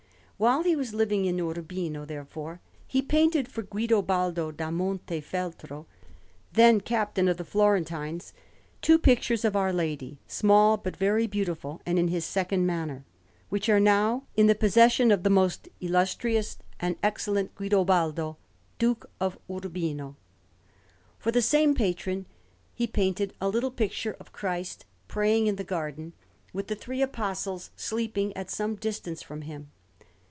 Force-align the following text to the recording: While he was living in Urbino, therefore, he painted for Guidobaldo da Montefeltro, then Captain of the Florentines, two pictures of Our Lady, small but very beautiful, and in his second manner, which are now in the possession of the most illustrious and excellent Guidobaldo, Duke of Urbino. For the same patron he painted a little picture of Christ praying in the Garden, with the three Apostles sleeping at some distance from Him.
While 0.41 0.63
he 0.63 0.75
was 0.75 0.91
living 0.95 1.25
in 1.25 1.39
Urbino, 1.39 2.03
therefore, 2.03 2.61
he 2.87 3.03
painted 3.03 3.47
for 3.47 3.61
Guidobaldo 3.61 4.49
da 4.51 4.71
Montefeltro, 4.71 5.85
then 6.51 6.81
Captain 6.81 7.27
of 7.27 7.37
the 7.37 7.45
Florentines, 7.45 8.33
two 8.81 8.97
pictures 8.97 9.45
of 9.45 9.55
Our 9.55 9.71
Lady, 9.71 10.17
small 10.25 10.77
but 10.77 10.97
very 10.97 11.27
beautiful, 11.27 11.79
and 11.85 11.99
in 11.99 12.07
his 12.07 12.25
second 12.25 12.65
manner, 12.65 13.05
which 13.49 13.69
are 13.69 13.79
now 13.79 14.23
in 14.35 14.47
the 14.47 14.55
possession 14.55 15.11
of 15.11 15.21
the 15.21 15.29
most 15.29 15.69
illustrious 15.79 16.57
and 16.79 16.95
excellent 17.03 17.53
Guidobaldo, 17.53 18.37
Duke 18.79 19.07
of 19.19 19.37
Urbino. 19.47 20.15
For 21.19 21.29
the 21.31 21.43
same 21.43 21.75
patron 21.75 22.25
he 22.73 22.87
painted 22.87 23.35
a 23.39 23.47
little 23.47 23.69
picture 23.69 24.15
of 24.19 24.31
Christ 24.33 24.85
praying 25.07 25.45
in 25.45 25.57
the 25.57 25.63
Garden, 25.63 26.13
with 26.51 26.65
the 26.65 26.73
three 26.75 27.03
Apostles 27.03 27.69
sleeping 27.75 28.35
at 28.35 28.49
some 28.49 28.73
distance 28.75 29.21
from 29.21 29.43
Him. 29.43 29.69